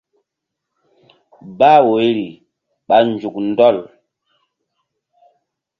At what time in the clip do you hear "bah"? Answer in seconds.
1.57-1.79